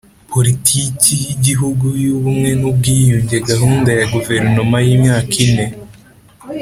Politiki 0.31 1.13
y 1.25 1.29
Igihugu 1.35 1.85
y 2.03 2.07
Ubumwe 2.15 2.49
n 2.59 2.61
Ubwiyunge 2.69 3.37
Gahunda 3.49 3.89
ya 3.99 4.05
Guverinoma 4.13 4.77
y 4.85 4.89
Imyaka 4.95 5.35
ine 5.47 5.65